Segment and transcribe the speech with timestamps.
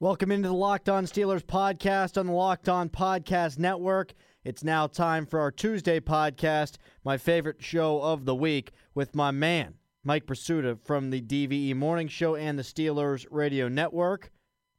[0.00, 4.12] Welcome into the Locked On Steelers podcast on the Locked On Podcast Network.
[4.44, 9.32] It's now time for our Tuesday podcast, my favorite show of the week, with my
[9.32, 14.30] man, Mike Prisuta from the DVE Morning Show and the Steelers Radio Network.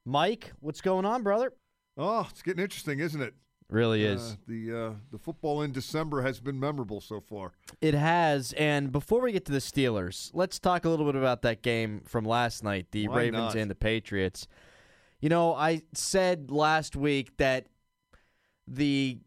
[0.05, 1.52] Mike, what's going on, brother?
[1.97, 3.33] Oh, it's getting interesting, isn't it?
[3.70, 4.38] Really Uh, is.
[4.47, 7.52] the uh, the football in December has been memorable so far.
[7.81, 8.53] It has.
[8.53, 12.02] And before we get to the Steelers, let's talk a little bit about that game
[12.08, 13.55] from last night, the Why Ravens not?
[13.58, 14.47] and the Patriots.
[15.20, 17.68] You know, I said last week that
[18.67, 19.20] the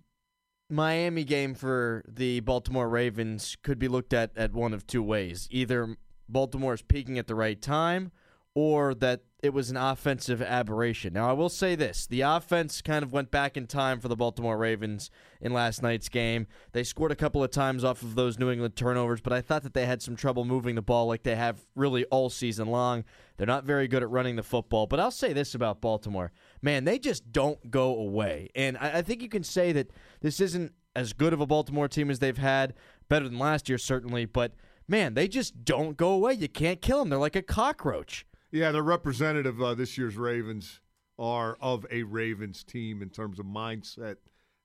[0.70, 5.48] Miami game for the Baltimore Ravens could be looked at at one of two ways.
[5.50, 5.96] Either
[6.28, 8.10] Baltimore is peaking at the right time
[8.54, 11.12] or that it was an offensive aberration.
[11.12, 14.16] Now, I will say this the offense kind of went back in time for the
[14.16, 16.46] Baltimore Ravens in last night's game.
[16.72, 19.62] They scored a couple of times off of those New England turnovers, but I thought
[19.64, 23.04] that they had some trouble moving the ball like they have really all season long.
[23.36, 24.86] They're not very good at running the football.
[24.86, 28.48] But I'll say this about Baltimore man, they just don't go away.
[28.54, 31.88] And I, I think you can say that this isn't as good of a Baltimore
[31.88, 32.74] team as they've had,
[33.08, 34.52] better than last year, certainly, but
[34.86, 36.34] man, they just don't go away.
[36.34, 37.08] You can't kill them.
[37.08, 38.24] They're like a cockroach.
[38.52, 40.80] Yeah, the representative uh, this year's Ravens
[41.18, 44.16] are of a Ravens team in terms of mindset,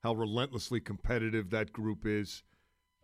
[0.04, 2.44] how relentlessly competitive that group is.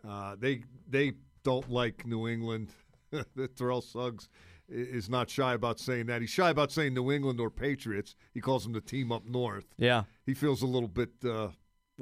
[0.07, 2.69] Uh, they they don't like New England.
[3.55, 4.27] Terrell Suggs
[4.67, 6.19] is not shy about saying that.
[6.19, 8.15] He's shy about saying New England or Patriots.
[8.33, 9.65] He calls them the team up north.
[9.77, 10.03] Yeah.
[10.25, 11.49] he feels a little bit uh,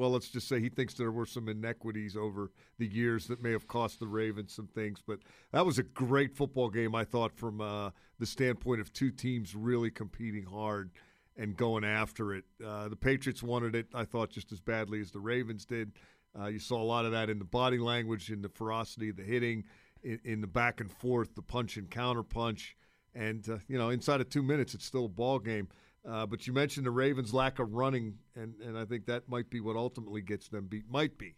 [0.01, 3.51] well let's just say he thinks there were some inequities over the years that may
[3.51, 5.19] have cost the ravens some things but
[5.51, 9.55] that was a great football game i thought from uh, the standpoint of two teams
[9.55, 10.89] really competing hard
[11.37, 12.43] and going after it.
[12.65, 15.91] Uh, the patriots wanted it i thought just as badly as the ravens did.
[16.37, 19.17] Uh, you saw a lot of that in the body language in the ferocity of
[19.17, 19.63] the hitting
[20.01, 22.75] in, in the back and forth the punch and counter punch
[23.13, 25.67] and uh, you know inside of two minutes it's still a ball game
[26.07, 29.49] uh, but you mentioned the Ravens' lack of running, and, and I think that might
[29.49, 30.89] be what ultimately gets them beat.
[30.89, 31.35] Might be.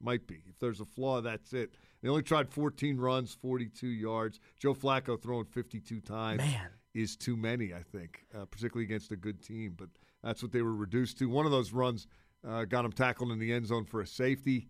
[0.00, 0.42] Might be.
[0.48, 1.74] If there's a flaw, that's it.
[2.02, 4.38] They only tried 14 runs, 42 yards.
[4.58, 6.68] Joe Flacco throwing 52 times Man.
[6.94, 9.74] is too many, I think, uh, particularly against a good team.
[9.76, 9.88] But
[10.22, 11.28] that's what they were reduced to.
[11.28, 12.06] One of those runs
[12.48, 14.68] uh, got him tackled in the end zone for a safety.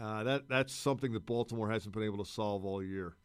[0.00, 3.16] Uh, that That's something that Baltimore hasn't been able to solve all year.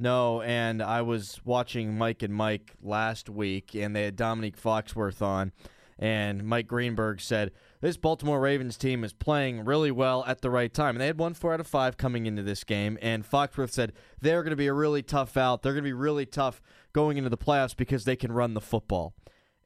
[0.00, 5.20] No, and I was watching Mike and Mike last week, and they had Dominique Foxworth
[5.20, 5.52] on,
[5.98, 7.52] and Mike Greenberg said
[7.82, 10.94] this Baltimore Ravens team is playing really well at the right time.
[10.94, 13.92] And they had won four out of five coming into this game, and Foxworth said
[14.22, 15.62] they're going to be a really tough out.
[15.62, 16.62] They're going to be really tough
[16.94, 19.12] going into the playoffs because they can run the football,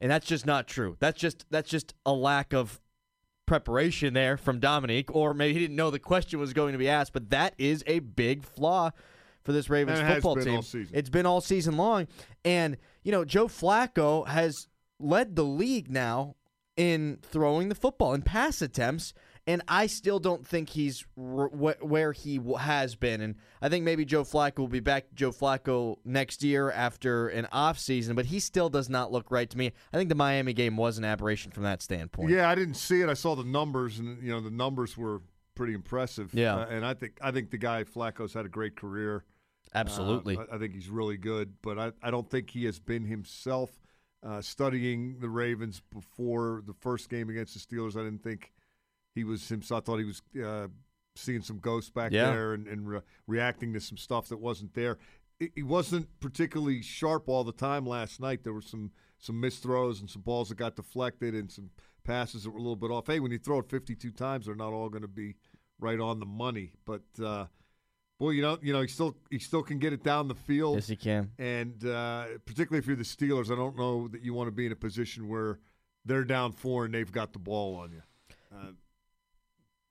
[0.01, 0.97] and that's just not true.
[0.99, 2.81] That's just that's just a lack of
[3.45, 6.89] preparation there from Dominique, or maybe he didn't know the question was going to be
[6.89, 7.13] asked.
[7.13, 8.91] But that is a big flaw
[9.45, 10.55] for this Ravens And it has football team.
[10.91, 12.07] It's been all season long,
[12.43, 14.67] and you know Joe Flacco has
[14.99, 16.35] led the league now
[16.75, 19.13] in throwing the football and pass attempts.
[19.47, 23.21] And I still don't think he's r- wh- where he w- has been.
[23.21, 27.47] And I think maybe Joe Flacco will be back Joe Flacco next year after an
[27.51, 29.71] off season, but he still does not look right to me.
[29.93, 32.31] I think the Miami game was an aberration from that standpoint.
[32.31, 33.07] Yeah, I didn't see it.
[33.09, 35.21] I saw the numbers, and you know the numbers were
[35.53, 36.33] pretty impressive.
[36.33, 36.55] Yeah.
[36.55, 39.25] Uh, and I think I think the guy Flacco's had a great career.
[39.73, 40.37] Absolutely.
[40.37, 43.71] Uh, I, think he's really good, but I, I don't think he has been himself.
[44.23, 48.53] Uh, studying the Ravens before the first game against the Steelers, I didn't think
[49.13, 49.83] he was himself.
[49.83, 50.67] I thought he was uh,
[51.15, 52.31] seeing some ghosts back Yeah.
[52.31, 54.97] there and, and re- reacting to some stuff that wasn't there.
[55.37, 58.43] He- He wasn't particularly sharp all the time last night.
[58.43, 61.69] There were some some missed throws and some balls that got deflected and some
[62.03, 63.05] passes that were a little bit off.
[63.07, 65.35] Hey, when you throw it 52 times, they're not all going to be
[65.79, 66.71] right on the money.
[66.85, 67.03] But
[68.19, 70.35] uh, boy, you know, you know, he still he still can get it down the
[70.35, 70.75] field.
[70.75, 71.31] yes, he can.
[71.39, 74.65] And uh, particularly if you're the Steelers, I don't know that you want to be
[74.65, 75.59] in a position where
[76.05, 78.01] they're down four and they've got the ball on you.
[78.55, 78.71] Uh,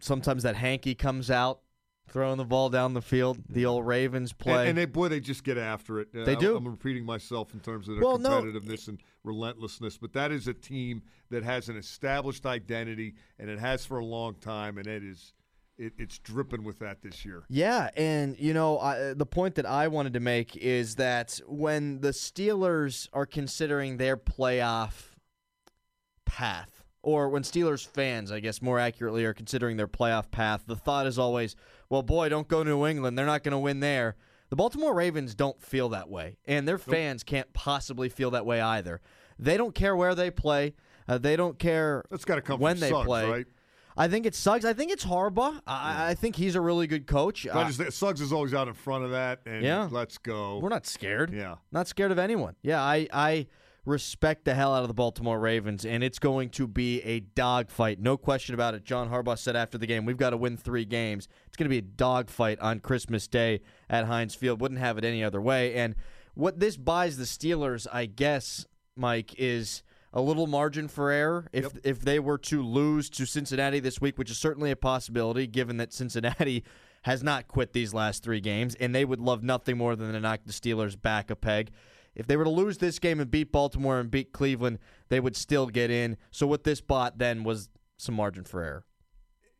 [0.00, 1.60] Sometimes that hanky comes out,
[2.08, 3.38] throwing the ball down the field.
[3.48, 4.60] The old Ravens play.
[4.60, 6.08] And, and they, boy, they just get after it.
[6.14, 6.56] Uh, They I'm- do.
[6.56, 8.42] I'm, repeating myself in terms of their Well, no.
[8.42, 13.58] competitiveness and relentlessness, but that is a team that has an established identity, and it
[13.58, 15.32] has for a long time, and it is
[15.78, 17.44] it, it's dripping with that this year.
[17.48, 22.00] Yeah, and you know I, the point that I wanted to make is that when
[22.00, 25.10] the Steelers are considering their playoff
[26.24, 30.76] path, or when Steelers fans, I guess more accurately, are considering their playoff path, the
[30.76, 31.54] thought is always,
[31.90, 33.18] well, boy, don't go to New England.
[33.18, 34.16] They're not going to win there.
[34.50, 38.60] The Baltimore Ravens don't feel that way, and their fans can't possibly feel that way
[38.60, 39.00] either.
[39.38, 40.74] They don't care where they play.
[41.08, 43.28] Uh, they don't care That's got to come when from they Suggs, play.
[43.30, 43.46] right?
[43.96, 44.64] I think it sucks.
[44.64, 45.60] I think it's Harbaugh.
[45.66, 47.46] I, I think he's a really good coach.
[47.46, 49.88] I Uh, just, Suggs is always out in front of that, and Yeah.
[49.90, 50.58] let's go.
[50.58, 51.32] we're not scared.
[51.32, 51.56] Yeah.
[51.70, 52.56] Not scared of anyone.
[52.62, 53.46] Yeah, I, I
[53.84, 58.00] respect the hell out of the Baltimore Ravens, and it's going to be a dogfight.
[58.00, 58.82] No question about it.
[58.84, 61.28] John Harbaugh said after the game, we've got to win three games.
[61.46, 64.60] It's going to be a dogfight on Christmas Day at Heinz Field.
[64.60, 65.74] Wouldn't have it any other way.
[65.74, 65.94] And
[66.34, 69.82] what this buys the Steelers, I guess, Mike, is
[70.14, 74.16] a little margin for error if if they were to lose to Cincinnati this week,
[74.16, 76.64] which is certainly a possibility given that Cincinnati
[77.02, 80.20] has not quit these last 3 games and they would love nothing more than to
[80.20, 81.70] knock the Steelers back a peg.
[82.14, 84.78] If they were to lose this game and beat Baltimore and beat Cleveland,
[85.08, 86.16] they would still get in.
[86.30, 88.84] So what this bought then was some margin for error.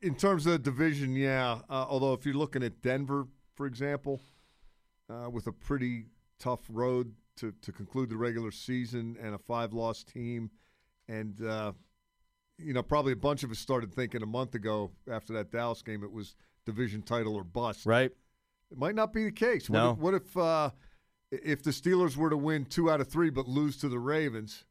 [0.01, 1.61] in terms of the division, yeah.
[1.69, 3.27] Uh, although if you're looking at Denver,
[3.57, 4.23] for example,
[5.11, 6.07] uh, with a pretty
[6.39, 10.51] tough road to, to conclude the regular season and a five-loss team,
[11.09, 11.73] and uh,
[12.59, 15.83] you know probably a bunch of us started thinking a month ago after that Dallas
[15.83, 17.87] game it was division title or bust.
[17.87, 18.11] Right?
[18.71, 19.69] It might not be the case.
[19.69, 19.91] What No.
[19.93, 20.71] if, what if uh,
[21.31, 24.65] if the Steelers were to win two out of three but lose to the Ravens?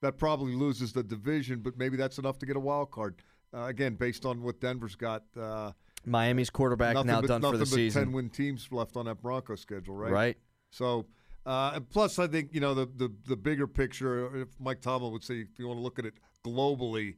[0.00, 3.16] That probably loses the division, but maybe that's enough to get a wild card.
[3.52, 5.72] Uh, again, based on what Denver's got, uh,
[6.06, 8.04] Miami's quarterback now but, done for the but season.
[8.04, 10.12] ten win teams left on that Broncos schedule, right?
[10.12, 10.36] Right?
[10.70, 11.06] So,
[11.46, 14.34] uh, plus, I think you know the, the the bigger picture.
[14.36, 16.14] If Mike Tomlin would say, if you want to look at it
[16.44, 17.16] globally,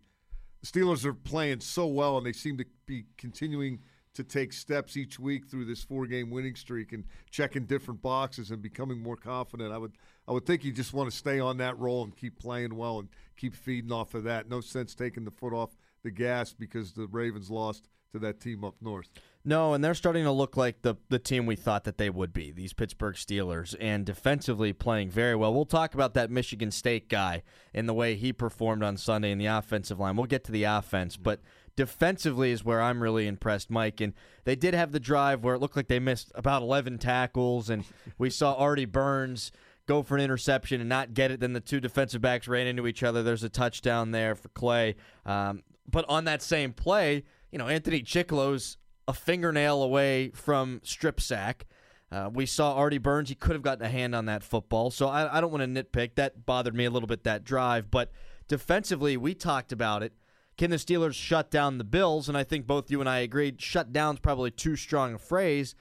[0.60, 3.80] the Steelers are playing so well, and they seem to be continuing
[4.12, 8.60] to take steps each week through this four-game winning streak and checking different boxes and
[8.60, 9.72] becoming more confident.
[9.72, 9.92] I would
[10.26, 12.98] I would think you just want to stay on that roll and keep playing well
[12.98, 14.48] and keep feeding off of that.
[14.48, 15.70] No sense taking the foot off
[16.02, 19.08] the gas because the Ravens lost to that team up north.
[19.42, 22.32] No, and they're starting to look like the the team we thought that they would
[22.32, 25.54] be, these Pittsburgh Steelers, and defensively playing very well.
[25.54, 27.42] We'll talk about that Michigan State guy
[27.72, 30.16] and the way he performed on Sunday in the offensive line.
[30.16, 31.40] We'll get to the offense, but
[31.74, 34.02] defensively is where I'm really impressed, Mike.
[34.02, 34.12] And
[34.44, 37.84] they did have the drive where it looked like they missed about 11 tackles, and
[38.18, 39.52] we saw Artie Burns
[39.86, 41.40] go for an interception and not get it.
[41.40, 43.22] Then the two defensive backs ran into each other.
[43.22, 44.96] There's a touchdown there for Clay.
[45.24, 48.76] Um, but on that same play, you know, Anthony Chickillo's
[49.10, 51.66] a fingernail away from strip sack.
[52.12, 53.28] Uh, we saw Artie Burns.
[53.28, 54.90] He could have gotten a hand on that football.
[54.90, 56.14] So I, I don't want to nitpick.
[56.14, 57.90] That bothered me a little bit, that drive.
[57.90, 58.10] But
[58.48, 60.12] defensively, we talked about it.
[60.56, 62.28] Can the Steelers shut down the Bills?
[62.28, 65.74] And I think both you and I agreed shut down's probably too strong a phrase.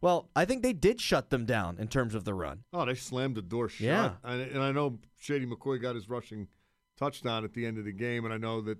[0.00, 2.64] Well, I think they did shut them down in terms of the run.
[2.72, 3.86] Oh, they slammed the door shut.
[3.86, 4.12] Yeah.
[4.22, 6.48] And, and I know Shady McCoy got his rushing
[6.98, 8.78] touchdown at the end of the game, and I know that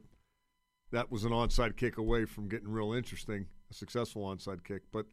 [0.92, 4.82] that was an onside kick away from getting real interesting, a successful onside kick.
[4.92, 5.06] But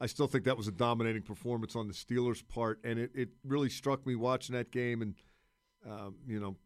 [0.00, 3.28] I still think that was a dominating performance on the Steelers' part, and it, it
[3.44, 5.14] really struck me watching that game and,
[5.88, 6.56] um, you know,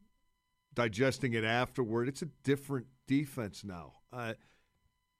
[0.74, 2.08] digesting it afterward.
[2.08, 3.94] It's a different defense now.
[4.12, 4.34] Uh,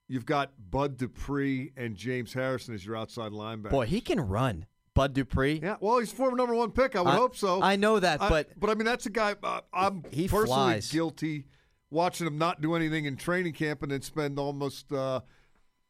[0.08, 3.70] you've got Bud Dupree and James Harrison as your outside linebacker.
[3.70, 4.66] Boy, he can run.
[4.94, 5.60] Bud Dupree.
[5.62, 6.96] Yeah, well, he's former number one pick.
[6.96, 7.62] I would I- hope so.
[7.62, 9.36] I know that, I- but but I mean, that's a guy.
[9.42, 10.90] Uh, I'm He personally flies.
[10.90, 11.46] guilty
[11.90, 15.20] watching him not do anything in training camp and then spend almost uh,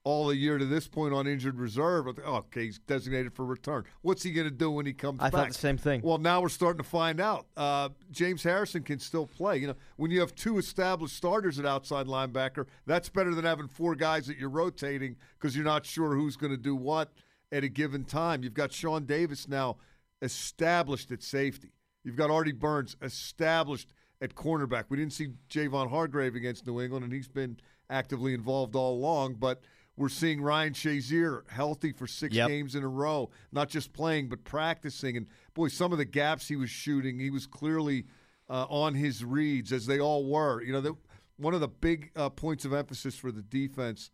[0.03, 2.07] all the year to this point on injured reserve.
[2.25, 3.85] Oh, okay, he's designated for return.
[4.03, 5.35] What's he going to do when he comes I back?
[5.35, 6.01] I thought the same thing.
[6.03, 7.47] Well, now we're starting to find out.
[7.57, 9.59] Uh, James Harrison can still play.
[9.59, 13.69] You know, when you have two established starters at outside linebacker, that's better than having
[13.69, 17.13] four guys that you're rotating because you're not sure who's going to do what
[17.53, 18.43] at a given time.
[18.43, 19.77] You've got Sean Davis now
[20.23, 21.73] established at safety.
[22.05, 23.93] You've got Artie Burns established
[24.23, 24.85] at cornerback.
[24.89, 29.35] We didn't see Javon Hargrave against New England, and he's been actively involved all along,
[29.35, 29.63] but
[30.01, 32.49] we're seeing Ryan Shazier healthy for six Yep.
[32.49, 35.15] games in a row, not just playing but practicing.
[35.15, 38.07] And boy, some of the gaps he was shooting, he was clearly
[38.49, 40.63] uh, on his reads, as they all were.
[40.63, 40.97] You know, the,
[41.37, 44.11] one of the big uh, points of emphasis for the defense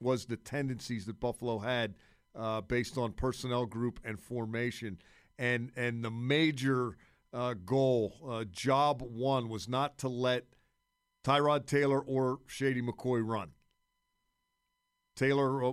[0.00, 1.94] was the tendencies that Buffalo had
[2.34, 4.96] uh, based on personnel group and formation,
[5.38, 6.96] and and the major
[7.34, 10.46] uh, goal, uh, job one, was not to let
[11.22, 13.50] Tyrod Taylor or Shady McCoy run.
[15.18, 15.72] Taylor, uh,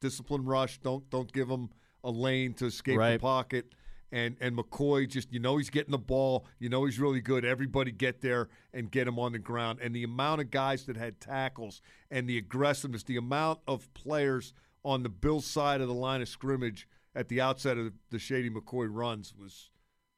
[0.00, 0.78] discipline rush.
[0.78, 1.70] Don't don't give him
[2.02, 3.66] a lane to escape the pocket.
[4.12, 6.46] And and McCoy just you know he's getting the ball.
[6.58, 7.44] You know he's really good.
[7.44, 9.78] Everybody get there and get him on the ground.
[9.80, 11.80] And the amount of guys that had tackles
[12.10, 14.52] and the aggressiveness, the amount of players
[14.84, 18.50] on the Bills side of the line of scrimmage at the outset of the Shady
[18.50, 19.70] McCoy runs was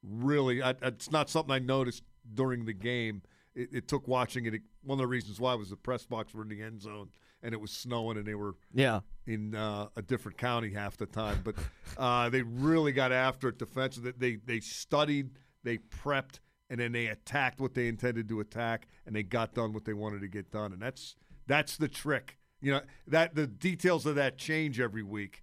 [0.02, 0.62] really.
[0.62, 3.22] I, it's not something I noticed during the game
[3.54, 4.54] it, it took watching it.
[4.82, 7.10] One of the reasons why was the press box were in the end zone
[7.42, 9.00] and it was snowing and they were Yeah.
[9.26, 11.40] in uh, a different county half the time.
[11.44, 11.56] But
[11.98, 14.12] uh, they really got after it defensively.
[14.16, 15.30] They they studied,
[15.64, 16.38] they prepped,
[16.70, 19.92] and then they attacked what they intended to attack, and they got done what they
[19.94, 20.72] wanted to get done.
[20.72, 21.16] And that's
[21.46, 22.38] that's the trick.
[22.60, 25.42] You know that the details of that change every week,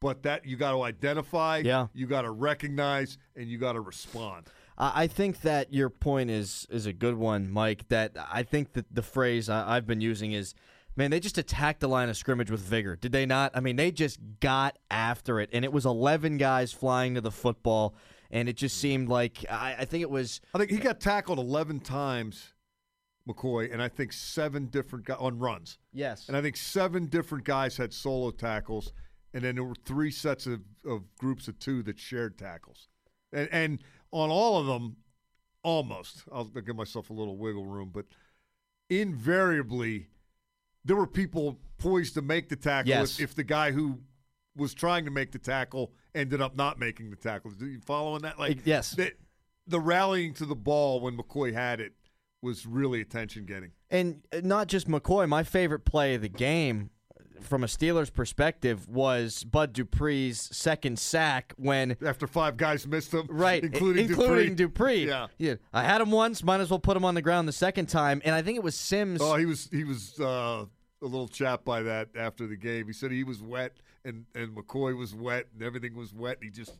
[0.00, 1.86] but that you got to identify, Yeah.
[1.94, 4.48] you got to recognize, and you got to respond.
[4.76, 7.88] I I think that your point is is a good one, Mike.
[7.88, 10.54] That I think that the phrase I, I've been using is,
[10.96, 12.96] man, they just attacked the line of scrimmage with vigor.
[12.96, 13.52] Did they not?
[13.54, 17.30] I mean, they just got after it, and it was eleven guys flying to the
[17.30, 17.94] football,
[18.30, 21.38] and it just seemed like I, I think it was I think he got tackled
[21.38, 22.52] eleven times,
[23.28, 25.78] McCoy, and I think seven different guys on runs.
[25.92, 28.92] yes, And I think seven different guys had solo tackles,
[29.34, 32.88] and then there were three sets of, of groups of two that shared tackles.
[33.32, 33.78] And, and
[34.12, 34.96] on all of them,
[35.62, 38.06] almost, I'll give myself a little wiggle room, but
[38.88, 40.06] invariably,
[40.84, 43.18] there were people poised to make the tackle Yes.
[43.18, 43.98] if, if the guy who
[44.56, 47.50] was trying to make the tackle ended up not making the tackle.
[47.50, 48.38] Do you following that?
[48.38, 48.92] Like, yes.
[48.92, 49.12] the,
[49.66, 51.92] the rallying to the ball when McCoy had it
[52.42, 53.72] was really attention getting.
[53.90, 55.28] And uh, not just McCoy.
[55.28, 56.90] My favorite play of the game,
[57.40, 61.96] from a Steelers perspective, was Bud Dupree's second sack when.
[62.04, 65.06] After five guys missed him, Right, including, including Dupree.
[65.06, 65.28] Dupree.
[65.38, 65.54] Yeah.
[65.72, 66.42] I had him once.
[66.42, 68.20] Might as well put him on the ground the second time.
[68.24, 69.20] And I think it was Sims.
[69.22, 70.64] Oh, he was he was uh,
[71.02, 72.86] a little chapped by that after the game.
[72.86, 76.38] He said he was wet and and McCoy was wet and everything was wet.
[76.42, 76.72] He just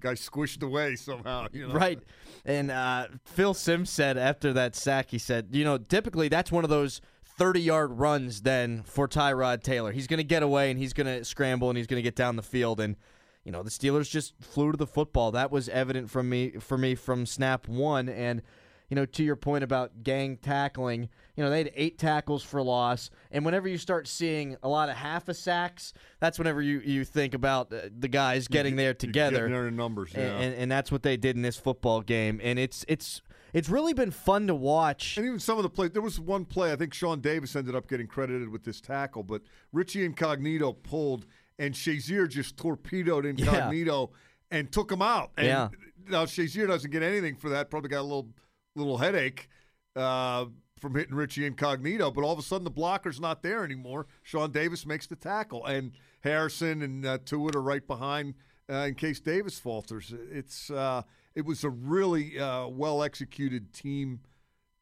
[0.00, 1.46] guy squished away somehow.
[1.52, 1.74] You know?
[1.74, 2.00] Right.
[2.44, 6.64] And uh, Phil Simms said after that sack, he said, you know, typically that's one
[6.64, 7.00] of those
[7.36, 9.92] 30 yard runs then for Tyrod Taylor.
[9.92, 12.16] He's going to get away and he's going to scramble and he's going to get
[12.16, 12.80] down the field.
[12.80, 12.96] And,
[13.44, 15.30] you know, the Steelers just flew to the football.
[15.32, 18.08] That was evident from me for me from snap one.
[18.08, 18.42] And,
[18.88, 22.62] you know, to your point about gang tackling, you know, they had eight tackles for
[22.62, 23.10] loss.
[23.30, 27.04] And whenever you start seeing a lot of half a sacks, that's whenever you, you
[27.04, 30.14] think about uh, the guys getting there You're together Getting their numbers.
[30.14, 32.40] and, and, and that's what they did in this football game.
[32.42, 33.20] And it's it's
[33.56, 35.16] it's really been fun to watch.
[35.16, 37.74] And even some of the plays, there was one play, I think Sean Davis ended
[37.74, 39.40] up getting credited with this tackle, but
[39.72, 41.24] Richie Incognito pulled,
[41.58, 44.10] and Shazier just torpedoed Incognito
[44.50, 45.30] and took him out.
[45.38, 45.68] And Yeah.
[46.06, 48.28] now Shazier doesn't get anything for that, probably got a little
[48.74, 49.48] little headache
[49.96, 50.44] uh,
[50.78, 54.06] from hitting Richie Incognito, but all of a sudden the blocker's not there anymore.
[54.22, 58.34] Sean Davis makes the tackle, and Harrison and uh, are right behind
[58.70, 60.12] uh, in case Davis falters.
[60.30, 61.04] It's uh,
[61.36, 64.20] it was a really uh, well executed team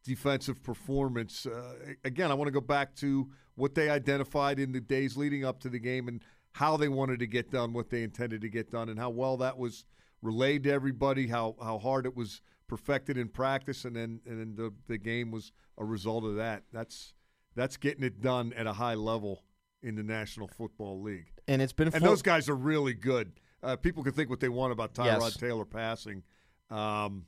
[0.05, 1.47] defensive performance.
[1.47, 5.45] Uh, again, I want to go back to what they identified in the days leading
[5.45, 8.49] up to the game and how they wanted to get done what they intended to
[8.49, 9.85] get done and how well that was
[10.23, 14.55] relayed to everybody, how how hard it was perfected in practice and then and then
[14.57, 16.63] the, the game was a result of that.
[16.73, 17.15] That's
[17.57, 19.43] that's getting it done at a high level
[19.83, 21.33] in the National Football League.
[21.49, 23.33] And it's been And those guys are really good.
[23.63, 25.37] Uh, people can think what they want about Tyrod Yes.
[25.37, 26.23] Taylor passing.
[26.71, 27.26] Um,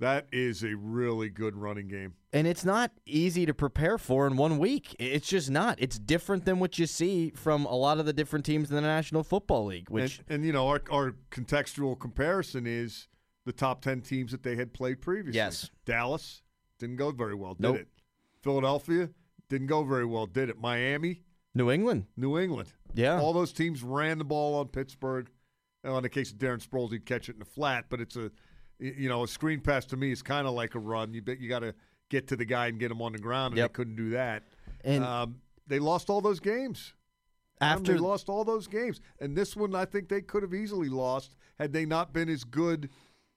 [0.00, 2.14] that is a really good running game.
[2.32, 4.94] and it's not easy to prepare for in one week.
[5.00, 5.76] It's just not.
[5.80, 8.82] It's different than what you see from a lot of the different teams in the
[8.82, 9.90] National Football League.
[9.90, 13.08] Which and, and you know, our, our contextual comparison is
[13.44, 15.36] the top 10 teams that they had played previously.
[15.38, 15.68] Yes.
[15.84, 16.42] Dallas
[16.78, 17.76] didn't go very well, did Nope.
[17.78, 17.88] it?
[18.42, 19.10] Philadelphia
[19.48, 20.60] didn't go very well, did it?
[20.60, 21.22] Miami,
[21.56, 22.72] New England, New England.
[22.94, 25.28] yeah, All those teams ran the ball on Pittsburgh.
[25.82, 28.14] Now, in the case of Darren Sproles, he'd catch it in the flat, but it's
[28.16, 28.30] a,
[28.78, 31.12] you know, a screen pass to me is kind of like a run.
[31.14, 31.74] You bet you got to
[32.10, 33.70] get to the guy and get him on the ground, and Yep.
[33.70, 34.44] they couldn't do that.
[34.84, 36.94] and um, they lost all those games.
[37.60, 40.88] After they lost all those games, and this one I think they could have easily
[40.88, 42.88] lost had they not been as good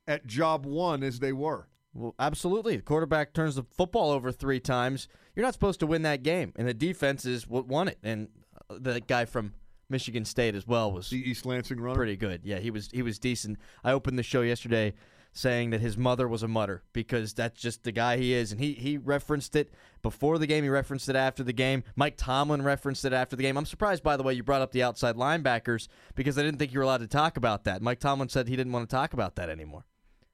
[0.08, 1.68] at job one as they were.
[1.94, 2.76] Well, absolutely.
[2.76, 5.08] The quarterback turns the football over three times.
[5.36, 7.98] You're not supposed to win that game, and the defense is what won it.
[8.04, 8.28] And
[8.70, 9.54] uh, the guy from
[9.90, 11.96] Michigan State as well was The East Lansing runner.
[11.96, 12.42] pretty good.
[12.44, 13.58] Yeah, he was he was decent.
[13.84, 14.94] I opened the show yesterday
[15.34, 18.60] saying that his mother was a mutter because that's just the guy he is, and
[18.60, 19.72] he he referenced it
[20.02, 20.64] before the game.
[20.64, 21.84] He referenced it after the game.
[21.96, 23.58] Mike Tomlin referenced it after the game.
[23.58, 26.74] I'm surprised, by the way, you brought up the outside linebackers because I didn't think
[26.74, 27.82] you were allowed to talk about that.
[27.82, 29.86] Mike Tomlin said he didn't want to talk about that anymore.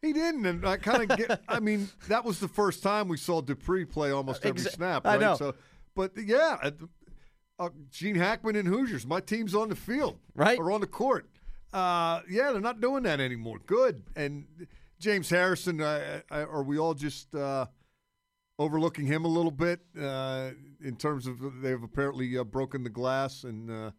[0.02, 1.42] He didn't, and I kind of get.
[1.48, 5.06] I mean, that was the first time we saw Dupree play almost every Exa- snap.
[5.06, 5.36] I know.
[5.36, 5.56] So,
[5.96, 6.70] but yeah,
[7.60, 9.06] uh, Gene Hackman and Hoosiers.
[9.06, 10.58] My team's on the field, Right.
[10.60, 11.30] or on the court.
[11.74, 13.60] Uh, yeah, they're not doing that anymore.
[13.66, 14.04] Good.
[14.16, 14.46] And
[15.00, 17.66] James Harrison, uh, uh, are we all just uh,
[18.60, 20.52] overlooking him a little bit uh,
[20.84, 23.92] in terms of they've apparently uh, broken the glass and uh,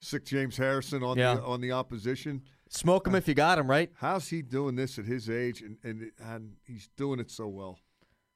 [0.00, 1.34] sic James Harrison on Yeah.
[1.36, 2.42] the on the opposition.
[2.68, 3.90] Smoke him if you got him, right?
[3.96, 7.78] How's he doing this at his age, and and, and he's doing it so well?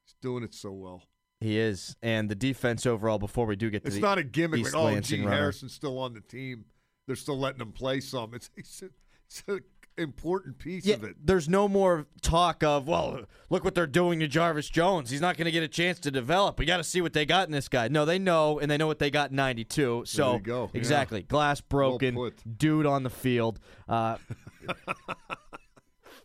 [0.05, 1.03] He's doing it so well.
[1.41, 3.19] He is, and the defense overall.
[3.19, 4.61] Before we do get to It's the not a gimmick.
[4.61, 5.37] East Like, oh, Lansing Gene runner.
[5.37, 6.65] Harrison's still on the team.
[7.07, 8.35] They're still letting him play some.
[8.35, 8.83] It's it's,
[9.29, 9.61] it's an
[9.97, 11.17] important piece Yeah, of it.
[11.25, 13.21] there's no more talk of, well,
[13.51, 15.11] look what they're doing to Jarvis Jones.
[15.11, 16.59] He's not going to get a chance to develop.
[16.59, 17.89] We got to see what they got in this guy.
[17.89, 20.03] No, they know, and they know what they got in 92.
[20.07, 20.71] So, you go.
[20.73, 20.79] Yeah.
[20.79, 21.23] exactly.
[21.23, 22.59] Glass broken, put.
[22.59, 23.61] dude on the field.
[23.89, 24.17] Uh,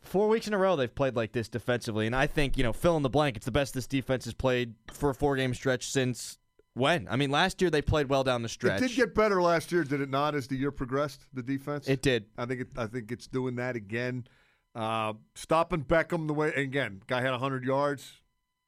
[0.02, 2.08] four weeks in a row they've played like this defensively.
[2.08, 4.34] And I think, you know, fill in the blank, it's the best this defense has
[4.34, 6.39] played for a four game stretch since
[6.80, 7.08] when?
[7.10, 8.82] I mean, last year they played well down the stretch.
[8.82, 10.34] It did get better last year, did it not?
[10.34, 11.88] As the year progressed, the defense.
[11.88, 12.26] It did.
[12.38, 14.26] I think it, I think it's doing that again.
[14.74, 18.14] Uh, stopping Beckham the way again, guy had 100 yards.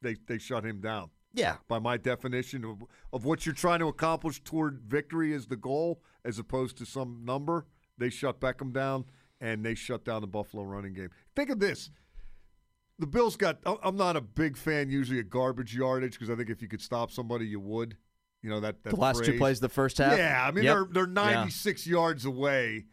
[0.01, 1.10] They they shut him down.
[1.34, 1.58] Yeah.
[1.68, 6.01] By my definition of, of what you're trying to accomplish toward victory is the goal,
[6.25, 7.65] as opposed to some number.
[7.98, 9.06] They shut Beckham down,
[9.39, 11.10] and they shut down the Buffalo running game.
[11.36, 11.91] Think of this:
[13.00, 13.60] the Bills got.
[13.65, 16.82] I'm not a big fan usually of garbage yardage because I think if you could
[16.82, 17.98] stop somebody, you would.
[18.44, 20.18] You know that, that The last two plays the first half.
[20.18, 20.76] Yeah, I mean Yep.
[20.94, 21.34] they're they're Yeah.
[21.36, 22.86] 96 yards away,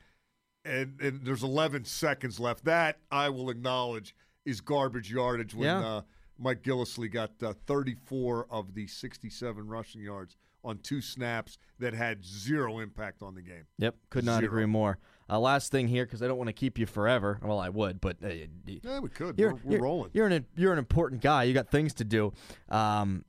[0.64, 2.64] and, and there's 11 seconds left.
[2.64, 4.14] That I will acknowledge
[4.44, 5.54] is garbage yardage.
[5.54, 5.78] When Yeah.
[5.86, 6.02] uh,
[6.38, 12.24] Mike Gillislee got uh, 34 of the 67 rushing yards on two snaps that had
[12.24, 13.64] zero impact on the game.
[13.78, 14.46] Yep, could not Zero.
[14.52, 14.98] agree more.
[15.30, 17.38] Uh, last thing here, because I don't want to keep you forever.
[17.42, 18.28] Well, I would, but uh,
[18.66, 19.38] Yeah, we could.
[19.38, 20.10] you're, we're we're you're- rolling.
[20.14, 21.44] You're an you're an important guy.
[21.44, 22.32] You got things to do.
[22.68, 23.24] Um,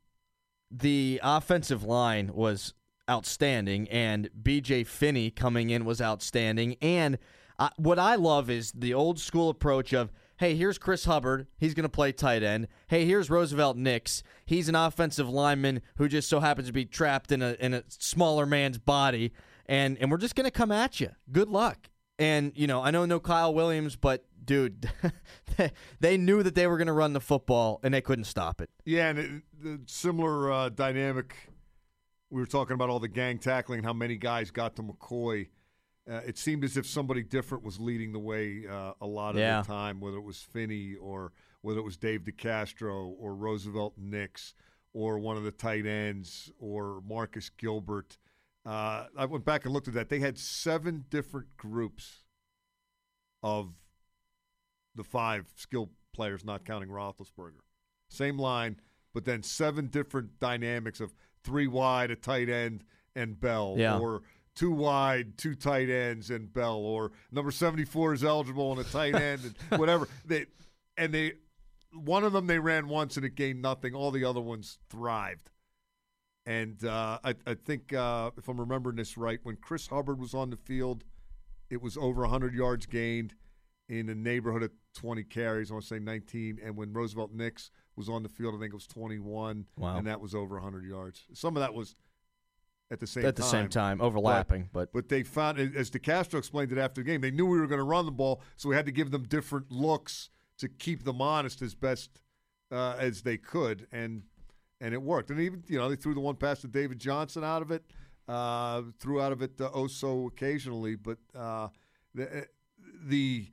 [0.72, 2.74] the offensive line was
[3.10, 4.84] outstanding, and B.J.
[4.84, 6.76] Finney coming in was outstanding.
[6.82, 7.18] And
[7.58, 10.12] uh, what I love is the old school approach of.
[10.38, 11.48] Hey, here's Chris Hubbard.
[11.58, 12.70] He's going to play tight end.
[12.88, 14.24] Hey, here's Roosevelt Nix.
[14.46, 17.84] He's an offensive lineman who just so happens to be trapped in a in a
[17.90, 19.34] smaller man's body,
[19.66, 21.10] and and we're just going to come at you.
[21.30, 21.90] Good luck.
[22.18, 24.90] And you know, I know no Kyle Williams, but dude,
[26.00, 28.70] they knew that they were going to run the football and they couldn't stop it.
[28.84, 31.36] Yeah, and it, the similar uh, dynamic.
[32.32, 35.50] We were talking about all the gang tackling, how many guys got to McCoy.
[36.10, 39.40] Uh, it seemed as if somebody different was leading the way uh, a lot of
[39.40, 39.62] Yeah.
[39.62, 41.32] the time, whether it was Finney or
[41.62, 44.56] whether it was Dave DeCastro or Roosevelt Nix
[44.94, 48.18] or one of the tight ends or Marcus Gilbert.
[48.66, 50.10] Uh, I went back and looked at that.
[50.10, 52.24] They had seven different groups
[53.44, 53.74] of
[55.00, 57.62] the five skill players, not counting Roethlisberger.
[58.10, 58.80] Same line,
[59.14, 62.84] but then seven different dynamics of three wide, a tight end,
[63.16, 63.98] and Bell, Yeah.
[63.98, 64.22] or
[64.56, 69.16] two wide, two tight ends, and Bell, or number seventy-four is eligible and a tight
[69.30, 70.08] end, and whatever.
[70.26, 70.46] They
[70.98, 71.34] and they
[71.94, 73.96] one of them they ran once and it gained nothing.
[73.96, 75.50] All the other ones thrived.
[76.46, 80.34] And uh, I, I think uh, if I'm remembering this right, when Chris Hubbard was
[80.34, 81.04] on the field,
[81.70, 83.34] it was over 100 yards gained
[83.90, 85.72] in the neighborhood of 20 carries.
[85.72, 86.60] I want to say 19.
[86.64, 89.66] And when Roosevelt Nix was on the field, I think it was 21.
[89.78, 89.98] Wow.
[89.98, 91.24] And that was over 100 yards.
[91.34, 91.96] Some of that was
[92.92, 93.52] at the same At the time.
[93.52, 97.32] same time, overlapping, but, But they found, as DeCastro explained it after the game, they
[97.32, 99.72] knew we were going to run the ball, so we had to give them different
[99.72, 102.22] looks to keep them honest as best
[102.72, 104.24] uh, as they could, and
[104.82, 105.30] and it worked.
[105.30, 107.84] And even you know they threw the one pass to David Johnson out of it,
[108.28, 111.70] uh, threw out of it uh, oh so occasionally, but uh,
[112.14, 112.48] the
[113.06, 113.48] the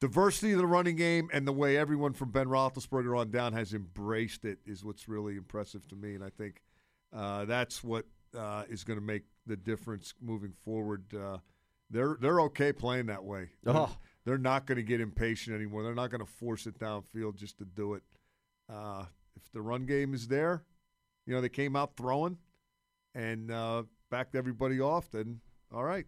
[0.00, 3.74] diversity of the running game and the way everyone from Ben Roethlisberger on down has
[3.74, 6.62] embraced it is what's really impressive to me, and I think
[7.14, 11.04] uh, that's what uh, is going to make the difference moving forward.
[11.14, 11.38] Uh,
[11.90, 13.48] they're they're okay playing that way.
[13.62, 13.96] They're, Oh.
[14.24, 15.82] they're not going to get impatient anymore.
[15.82, 18.02] They're not going to force it downfield just to do it.
[18.72, 19.04] Uh,
[19.36, 20.62] if the run game is there,
[21.26, 22.38] you know they came out throwing
[23.14, 25.10] and uh, backed everybody off.
[25.10, 25.40] Then
[25.74, 26.06] all right,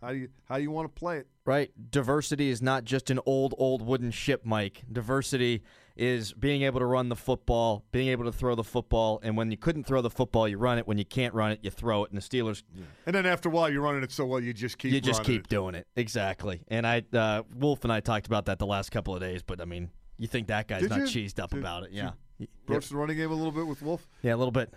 [0.00, 1.26] how do you how do you want to play it?
[1.44, 1.70] right?
[1.90, 4.82] Diversity is not just an old, old wooden ship, Mike.
[4.92, 5.62] Diversity
[5.96, 9.50] is being able to run the football, being able to throw the football, and when
[9.50, 10.86] you couldn't throw the football, you run it.
[10.86, 12.10] When you can't run it, you throw it.
[12.12, 12.62] And the Steelers,
[13.06, 15.24] And then after a while, you're running it so well, you just keep you just
[15.24, 15.48] keep it.
[15.48, 15.86] doing it.
[15.96, 16.60] Exactly.
[16.68, 19.60] And I, uh, Wolf and I talked about that the last couple of days, but
[19.60, 21.06] I mean, you think that guy's Did not you?
[21.26, 21.90] cheesed up Did- about it?
[21.92, 22.10] Yeah.
[22.38, 24.06] you Y- Broach the running game a little bit with Wolf.
[24.22, 24.72] Yeah, a little bit.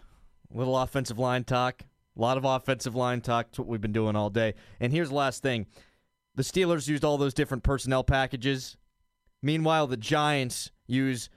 [0.54, 1.84] A little offensive line talk.
[2.17, 3.47] A lot of offensive line talk.
[3.50, 4.56] It's what we've been doing all day.
[4.80, 5.67] And here's the last thing
[6.36, 8.78] the Steelers used all those different personnel packages.
[9.41, 11.30] Meanwhile, the Giants use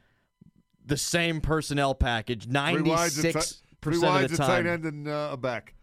[0.84, 4.84] the same personnel package Three wides, a ti- 96% three of the a tight end,
[4.84, 5.74] and uh, a back.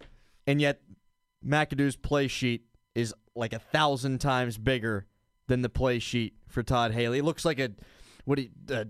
[0.47, 0.82] And yet,
[1.45, 5.08] McAdoo's play sheet is like a thousand times bigger
[5.47, 7.19] than the play sheet for Todd Haley.
[7.19, 7.71] It looks like a
[8.25, 8.86] what you, a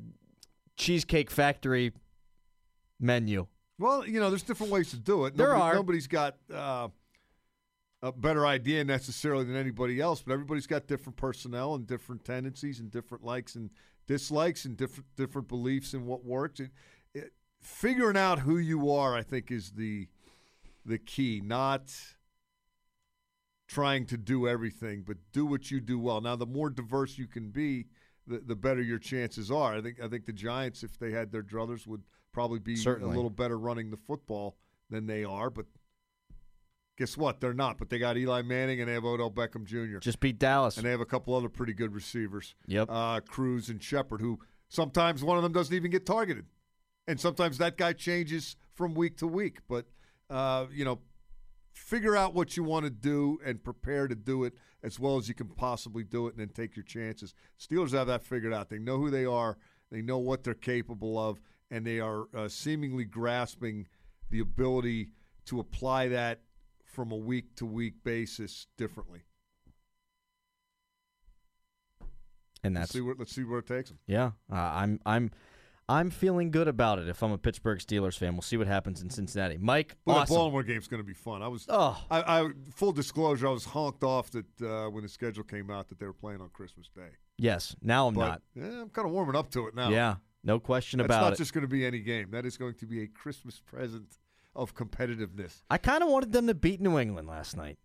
[0.78, 1.94] cheesecake factory
[3.00, 3.48] menu.
[3.82, 5.36] Well, you know, there's different ways to do it.
[5.36, 5.74] There Nobody- are.
[5.74, 6.90] Nobody's got uh,
[8.04, 12.80] a better idea necessarily than anybody else, but everybody's got different personnel and different tendencies
[12.80, 13.72] and different likes and
[14.06, 16.60] dislikes and different different beliefs in what works.
[16.60, 16.70] It,
[17.16, 20.08] it, figuring out who you are, I think, is the
[20.86, 21.42] the key.
[21.44, 21.92] Not
[23.68, 26.22] trying to do everything, but do what you do well.
[26.22, 27.88] Now, the more diverse you can be,
[28.28, 29.76] the, the better your chances are.
[29.76, 33.14] I think I think the Giants, if they had their druthers, would probably be Certainly.
[33.14, 34.58] a little better running the football
[34.90, 35.50] than they are.
[35.50, 35.66] But
[36.98, 37.40] guess what?
[37.42, 37.78] They're not.
[37.78, 40.00] But they got Eli Manning and they have Odell Beckham Jr.
[40.00, 40.78] Just beat Dallas.
[40.78, 42.56] and they have a couple other pretty good receivers.
[42.68, 42.88] Yep.
[42.90, 44.40] Uh, Cruz and Shepard, who
[44.70, 46.46] sometimes one of them doesn't even get targeted,
[47.08, 49.60] and sometimes that guy changes from week to week.
[49.68, 49.86] But
[50.30, 51.00] uh, you know,
[51.74, 55.28] figure out what you want to do and prepare to do it as well as
[55.28, 57.34] you can possibly do it, and then take your chances.
[57.60, 58.70] Steelers have that figured out.
[58.70, 59.58] They know who they are.
[59.92, 61.40] They know what they're capable of,
[61.72, 63.88] and they are uh, seemingly grasping
[64.30, 65.10] the ability
[65.46, 66.42] to apply that
[66.86, 69.22] from a week to week basis differently.
[72.64, 74.00] and Let's that's see where let's see where it takes them.
[74.06, 74.32] yeah.
[74.52, 75.32] Uh, I'm I'm
[75.90, 77.08] I'm feeling good about it.
[77.10, 79.58] If I'm a Pittsburgh Steelers fan, we'll see what happens in Cincinnati.
[79.58, 80.22] Mike, awesome.
[80.22, 81.42] that Baltimore game's going to be fun.
[81.42, 82.02] I was, Oh.
[82.10, 85.90] I, I, full disclosure, I was honked off that uh, when the schedule came out
[85.90, 87.10] that they were playing on Christmas Day.
[87.38, 87.76] Yes.
[87.82, 88.42] Now I'm But not.
[88.56, 89.90] yeah, I'm kind of warming up to it now.
[89.90, 90.16] Yeah.
[90.44, 91.32] No question That's about it.
[91.32, 92.32] It's not just going to be any game.
[92.32, 94.18] That is going to be a Christmas present
[94.56, 95.62] of competitiveness.
[95.70, 97.78] I kind of wanted them to beat New England last night.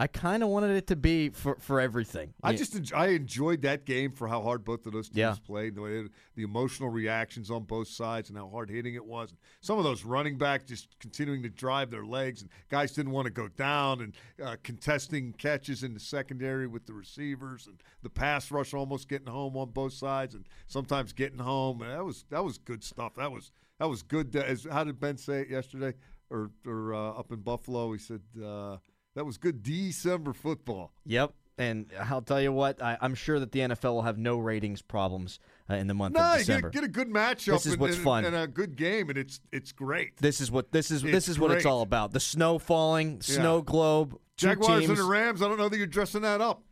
[0.00, 2.32] I kind of wanted it to be for, for everything.
[2.42, 5.34] I just I enjoyed that game for how hard both of those teams Yeah.
[5.44, 6.04] played, the, way,
[6.36, 9.34] the emotional reactions on both sides, and how hard hitting it was.
[9.60, 13.26] Some of those running backs just continuing to drive their legs, and guys didn't want
[13.26, 18.08] to go down, and uh, contesting catches in the secondary with the receivers, and the
[18.08, 21.82] pass rush almost getting home on both sides, and sometimes getting home.
[21.82, 23.16] And that was that was good stuff.
[23.16, 24.34] That was that was good.
[24.34, 25.92] As how did Ben say it yesterday,
[26.30, 27.92] or or uh, up in Buffalo?
[27.92, 28.78] He said uh,
[29.14, 30.92] that was good December football.
[31.06, 31.32] Yep.
[31.58, 34.80] And I'll tell you what, I, I'm sure that the NFL will have no ratings
[34.80, 36.70] problems uh, in the month No, of you December.
[36.70, 38.24] get, get a good matchup This is and, what's and- fun.
[38.24, 40.16] and a good game, and it's it's great.
[40.18, 41.02] this is what this is.
[41.04, 42.12] It's this is what it's all about.
[42.12, 43.62] The snow falling, snow Yeah.
[43.66, 44.90] globe, Jaguars teams.
[44.90, 45.42] and the Rams.
[45.42, 46.62] I don't know that you're dressing that up.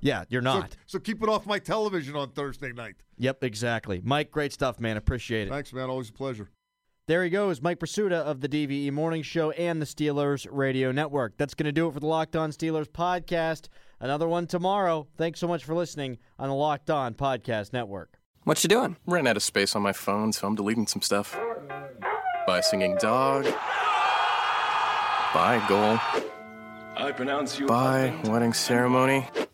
[0.00, 0.76] yeah, you're So, not.
[0.86, 2.94] so keep it off my television on Thursday night.
[3.18, 4.00] Yep, exactly.
[4.04, 4.96] Mike, great stuff, man.
[4.96, 5.50] Appreciate it.
[5.50, 5.90] Thanks, man.
[5.90, 6.50] Always a pleasure.
[7.08, 11.36] There he goes, Mike Prisuta of the DVE Morning Show and the Steelers Radio Network.
[11.36, 13.68] That's going to do it for the Locked On Steelers podcast.
[14.00, 15.06] Another one tomorrow.
[15.16, 18.18] Thanks so much for listening on the Locked On Podcast Network.
[18.42, 18.96] What you doing?
[19.06, 21.38] Ran out of space on my phone, so I'm deleting some stuff.
[22.44, 23.44] Bye, singing dog.
[25.32, 26.00] Bye, goal.
[26.96, 27.66] I pronounce you.
[27.66, 29.28] Bye, wedding ceremony.